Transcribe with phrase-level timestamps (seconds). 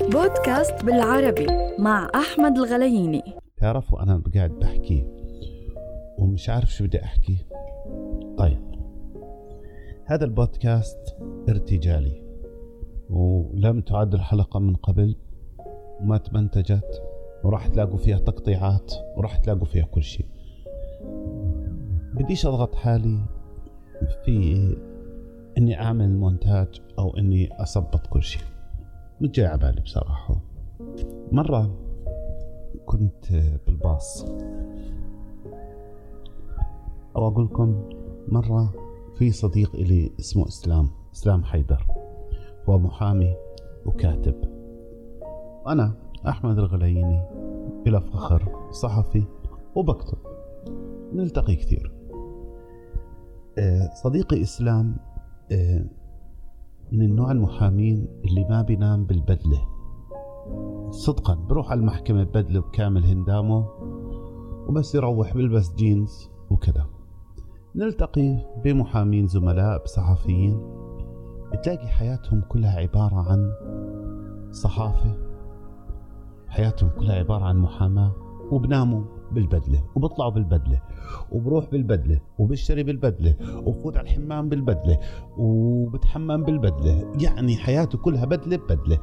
[0.00, 1.46] بودكاست بالعربي
[1.78, 3.22] مع أحمد الغلييني.
[3.56, 5.06] تعرفوا أنا قاعد بحكي
[6.18, 7.36] ومش عارف شو بدي أحكي؟
[8.38, 8.58] طيب.
[10.04, 11.16] هذا البودكاست
[11.48, 12.22] ارتجالي
[13.10, 15.16] ولم تعد الحلقة من قبل
[16.00, 17.02] وما تمنتجت
[17.44, 20.26] وراح تلاقوا فيها تقطيعات وراح تلاقوا فيها كل شيء.
[22.14, 23.18] بديش أضغط حالي
[24.24, 24.76] في
[25.58, 28.49] إني أعمل مونتاج أو إني اثبط كل شيء.
[29.28, 30.40] جاي على بالي بصراحة.
[31.32, 31.76] مرة
[32.86, 33.32] كنت
[33.66, 34.24] بالباص.
[37.16, 37.88] أو أقول لكم
[38.28, 38.72] مرة
[39.14, 41.86] في صديق إلي اسمه إسلام إسلام حيدر.
[42.68, 43.34] هو محامي
[43.86, 44.34] وكاتب.
[45.66, 45.94] وأنا
[46.28, 47.22] أحمد الغلييني
[47.84, 49.24] بلا فخر صحفي
[49.74, 50.18] وبكتب.
[51.12, 51.92] نلتقي كثير.
[53.58, 54.96] آه، صديقي إسلام
[55.52, 55.84] آه،
[56.92, 59.68] من النوع المحامين اللي ما بينام بالبدلة.
[60.90, 63.68] صدقا بروح على المحكمة ببدله بكامل هندامه
[64.68, 66.86] وبس يروح بلبس جينز وكذا.
[67.76, 70.60] نلتقي بمحامين زملاء بصحفيين.
[71.52, 73.52] بتلاقي حياتهم كلها عبارة عن
[74.50, 75.16] صحافة.
[76.48, 78.12] حياتهم كلها عبارة عن محاماة
[78.52, 79.19] وبناموا.
[79.32, 80.80] بالبدلة وبطلعوا بالبدلة
[81.32, 84.98] وبروح بالبدلة وبشتري بالبدلة وبفوت على الحمام بالبدلة
[85.38, 87.12] وبتحمم بالبدلة.
[87.20, 88.98] يعني حياته كلها بدلة ببدلة.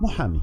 [0.00, 0.40] محامي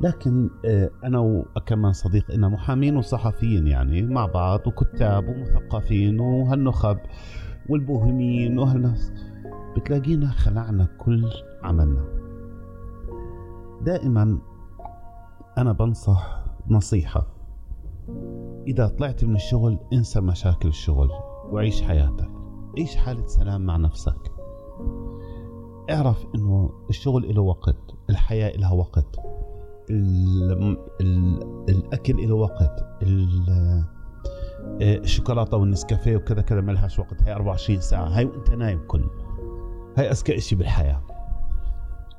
[0.00, 6.98] لكن آه، أنا وكمان صديق إنا محامين وصحفيين يعني مع بعض وكتاب ومثقفين وهالنخب
[7.68, 9.12] والبوهميين وهالناس
[9.76, 11.30] بتلاقينا خلعنا كل
[11.62, 12.04] عملنا.
[13.82, 14.38] دائما
[15.58, 17.26] أنا بنصح نصيحة.
[18.66, 21.10] إذا طلعت من الشغل انسى مشاكل الشغل
[21.50, 22.30] وعيش حياتك.
[22.78, 24.32] عيش حالة سلام مع نفسك.
[25.90, 27.76] اعرف إنه الشغل له وقت
[28.10, 29.16] الحياة لها وقت
[29.90, 32.86] ال ال الأكل له وقت
[34.82, 37.22] الشوكولاتة والنسكافيه وكذا كذا ما لهاش وقت.
[37.22, 38.08] هي 24 ساعة.
[38.08, 39.04] هاي وأنت نايم كل
[39.96, 41.02] هاي أذكى شيء بالحياة.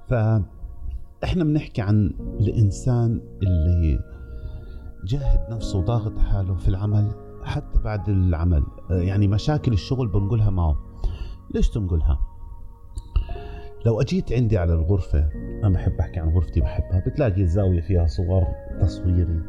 [0.07, 3.99] فاحنا بنحكي عن الإنسان اللي
[5.03, 7.11] جاهد نفسه وضاغط حاله في العمل
[7.43, 8.63] حتى بعد العمل.
[8.89, 10.75] يعني مشاكل الشغل بنقولها معه.
[11.55, 12.19] ليش تنقلها
[13.85, 15.29] لو أجيت عندي على الغرفة
[15.63, 17.03] أنا بحب أحكي عن غرفتي بحبها.
[17.07, 18.43] بتلاقي الزاوية فيها صور
[18.81, 19.41] تصويري.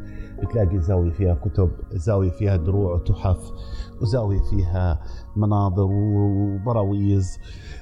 [0.43, 3.51] بتلاقي زاوية فيها كتب زاوية فيها دروع وتحف
[4.01, 5.03] وزاوية فيها
[5.35, 7.39] مناظر وبراويز.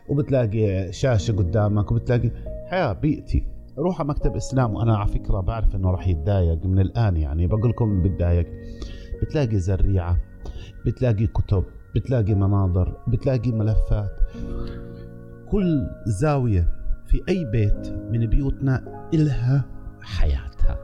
[0.10, 2.32] وبتلاقي شاشة قدامك وبتلاقي
[2.70, 3.59] حياة بيئتي.
[3.80, 7.48] روح على مكتب إسلام وأنا على فكرة بعرف إنه راح يتضايق من الآن يعني.
[7.48, 8.48] بقول لكم بتضايق.
[9.22, 10.18] بتلاقي زريعة
[10.86, 11.64] بتلاقي كتب
[11.96, 14.20] بتلاقي مناظر بتلاقي ملفات.
[15.50, 16.70] كل زاوية
[17.08, 19.66] في أي بيت من بيوتنا إلها
[20.02, 20.78] حياتها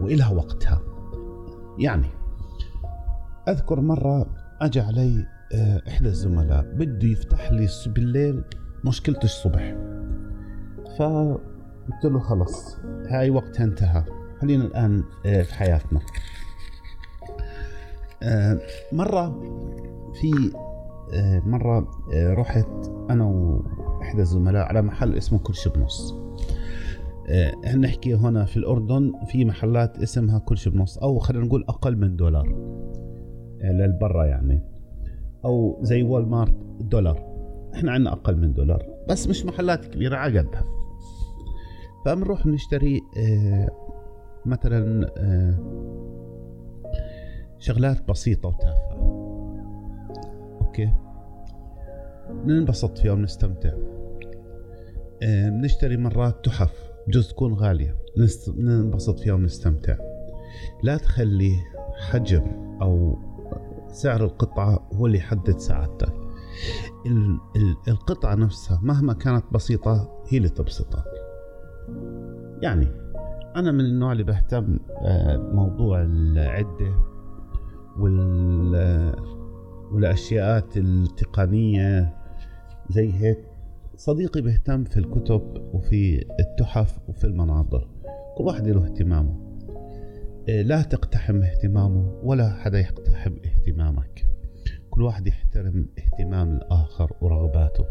[0.00, 0.80] وإلها وقتها.
[1.78, 2.08] يعني
[3.48, 4.26] أذكر مرة
[4.60, 8.44] أجى علي آه، إحدى الزملاء بده يفتح لي بالليل
[8.84, 9.76] مشكلته الصبح.
[10.98, 11.02] ف
[11.90, 12.76] قلت له خلص
[13.08, 14.04] هاي وقتها انتهى.
[14.40, 16.00] خلينا الآن آه، في حياتنا.
[18.22, 18.58] آه،
[18.92, 19.40] مرة
[20.14, 20.52] في
[21.14, 26.14] آه، مرة رحت أنا وإحدى الزملاء على محل اسمه كرش بنص
[27.64, 31.96] إحنا نحكي هنا في الأردن؟ في محلات اسمها كل شي بنص أو خلينا نقول أقل
[31.96, 32.48] من دولار.
[33.64, 34.62] لليرة يعني.
[35.44, 37.32] أو زي وول مارت دولار.
[37.74, 40.64] إحنا عندنا أقل من دولار بس مش محلات كبيرة على قدها.
[42.04, 43.68] فبنروح نشتري آه،
[44.46, 45.54] مثلا آه،
[47.58, 48.92] شغلات بسيطة وتافهة.
[50.60, 50.92] okay.
[52.44, 53.72] ننبسط فيها ونستمتع.
[55.22, 57.96] آه، بنشتري مرات تحف بجوز تكون غالية.
[58.48, 59.96] ننبسط فيها ونستمتع.
[60.82, 61.56] لا تخلي
[62.10, 62.42] حجم
[62.82, 63.18] أو
[63.88, 66.12] سعر القطعة هو اللي يحدد سعادتك
[67.88, 71.21] القطعة نفسها مهما كانت بسيطة هي اللي تبسطك.
[72.62, 72.88] يعني
[73.56, 76.94] أنا من النوع اللي بهتم آه، موضوع العدة
[77.98, 79.12] وال
[79.92, 82.14] والأشياءات التقنية
[82.90, 83.38] زي هيك.
[83.96, 85.42] صديقي بيهتم في الكتب
[85.72, 87.88] وفي التحف وفي المناظر
[88.36, 89.36] كل واحد له اهتمامه.
[90.48, 94.26] آه، لا تقتحم اهتمامه ولا حدا يقتحم اهتمامك.
[94.90, 97.84] كل واحد يحترم اهتمام الآخر ورغباته.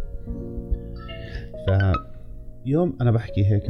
[2.63, 3.69] فيوم أنا بحكي هيك.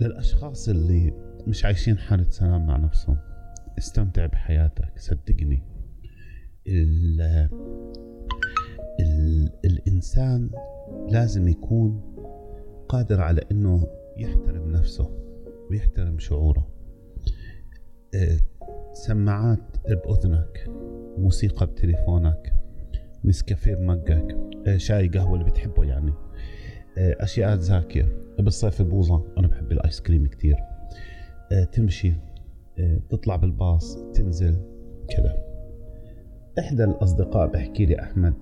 [0.00, 1.12] للأشخاص اللي
[1.46, 3.16] مش عايشين حالة سلام مع نفسهم
[3.78, 5.62] استمتع بحياتك صدقني.
[6.66, 7.20] ال
[9.00, 10.50] ال الإنسان
[11.08, 12.00] لازم يكون
[12.88, 13.86] قادر على إنه
[14.16, 15.10] يحترم نفسه
[15.70, 16.68] ويحترم شعوره.
[18.14, 18.38] آه،
[18.92, 19.58] سماعات
[19.88, 20.70] بأذنك
[21.18, 22.63] موسيقى بتليفونك
[23.24, 24.36] نسكافيه بمقك.
[24.66, 26.12] آه، شاي قهوة اللي بتحبه يعني.
[26.98, 28.08] آه، أشياء زاكية.
[28.38, 30.56] بالصيف البوظة أنا بحب الآيس كريم كتير.
[31.72, 32.12] تمشي
[33.10, 34.56] تطلع بالباص تنزل
[35.08, 35.36] كذا.
[36.58, 38.34] إحدى الأصدقاء بحكي لي أحمد.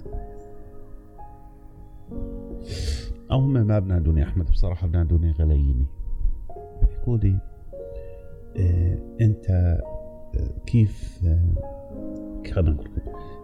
[3.31, 5.87] أو هم ما بنادوني أحمد بصراحة بنادوني غليني.
[6.83, 7.39] بيحكوا لي
[9.21, 9.79] أنت
[10.67, 11.21] كيف
[12.57, 12.91] نقول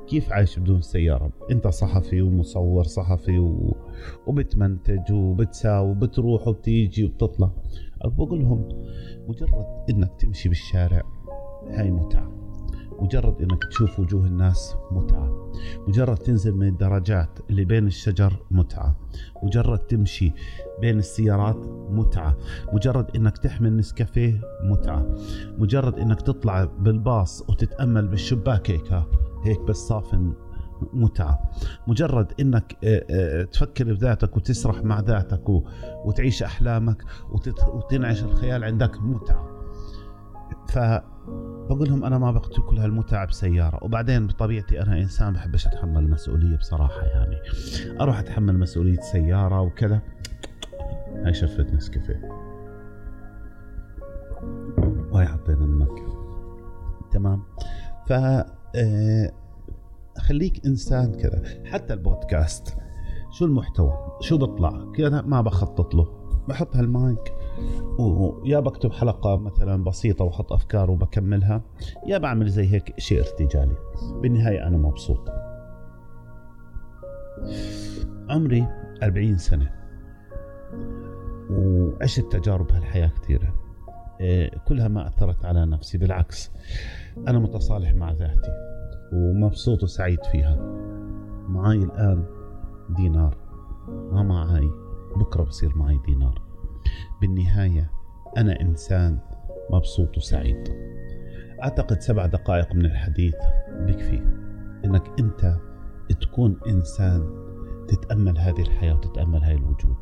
[0.08, 3.76] كيف عايش بدون سيارة؟ أنت صحفي ومصور صحفي و...
[4.26, 7.50] وبتمنتج وبتساوي وبتروح وبتيجي وبتطلع.
[8.04, 8.68] بقول لهم
[9.28, 11.02] مجرد أنك تمشي بالشارع
[11.70, 12.32] هاي متعة.
[13.00, 15.52] مجرد إنك تشوف وجوه الناس متعة.
[15.88, 18.96] مجرد تنزل من الدرجات اللي بين الشجر متعة.
[19.42, 20.32] مجرد تمشي
[20.80, 22.36] بين السيارات متعة.
[22.72, 25.14] مجرد إنك تحمل نسكافيه متعة.
[25.58, 28.92] مجرد إنك تطلع بالباص وتتأمل بالشباك هيك
[29.44, 30.32] هيك بس صافن
[30.92, 31.50] متعة.
[31.86, 35.48] مجرد إنك آه، آه، تفكر بذاتك وتسرح مع ذاتك
[36.04, 37.02] وتعيش أحلامك
[37.74, 39.48] وتنعش الخيال عندك متعة.
[40.68, 40.78] ف
[41.70, 43.84] بقول لهم أنا ما بقتل كل هالمتعة بسيارة.
[43.84, 47.36] وبعدين بطبيعتي أنا إنسان بحبش أتحمل المسؤوليه بصراحة يعني.
[48.00, 50.02] أروح أتحمل مسؤولية سيارة وكذا.
[51.24, 52.28] هاي شفت نسكافيه.
[55.12, 56.18] وهي حطينا المكة.
[57.12, 57.42] تمام؟
[58.06, 58.12] ف
[60.18, 61.42] خليك إنسان كذا.
[61.64, 62.76] حتى البودكاست
[63.30, 66.06] شو المحتوى؟ شو بطلع كذا ما بخطط له.
[66.48, 67.34] بحط هالمايك
[67.98, 71.62] ويا بكتب حلقة مثلا بسيطة وحط أفكار وبكملها
[72.06, 73.76] يا بعمل زي هيك شيء ارتجالي.
[74.22, 75.28] بالنهاية أنا مبسوط.
[78.28, 78.66] عمري
[79.02, 79.70] 40 سنة
[81.50, 83.54] وعشت تجارب هالحياة كثيرة.
[84.64, 86.50] كلها ما أثرت على نفسي بالعكس
[87.28, 88.52] أنا متصالح مع ذاتي
[89.12, 90.56] ومبسوط وسعيد فيها.
[91.48, 92.24] معي الآن
[92.96, 93.36] دينار.
[93.88, 94.70] ما معي
[95.16, 96.42] بكرة بصير معي دينار.
[97.20, 97.90] بالنهاية
[98.36, 99.18] أنا إنسان
[99.70, 100.68] مبسوط وسعيد.
[101.62, 103.34] أعتقد سبع دقائق من الحديث
[103.70, 104.22] بكفي
[104.84, 105.56] إنك أنت
[106.20, 107.48] تكون إنسان
[107.88, 109.96] تتأمل هذه الحياة وتتأمل هذا الوجود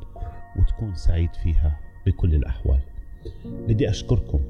[0.59, 2.81] وتكون سعيد فيها بكل الأحوال.
[3.45, 4.41] بدي أشكركم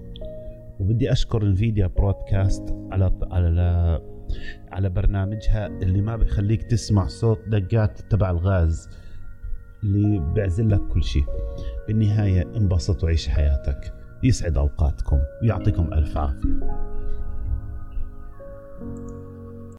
[0.81, 4.01] وبدي أشكر انفيديا برودكاست على على
[4.73, 8.89] على برنامجها اللي ما بخليك تسمع صوت دقات تبع الغاز
[9.83, 11.25] اللي بيعزل لك كل شيء.
[11.89, 13.95] بالنهاية انبسط وعيش حياتك.
[14.23, 15.19] يسعد أوقاتكم.
[15.43, 16.96] ويعطيكم ألف عافية.